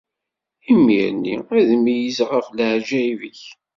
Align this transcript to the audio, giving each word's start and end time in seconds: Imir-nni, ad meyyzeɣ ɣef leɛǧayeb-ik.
Imir-nni, 0.71 1.35
ad 1.59 1.69
meyyzeɣ 1.83 2.29
ɣef 2.35 2.47
leɛǧayeb-ik. 2.57 3.41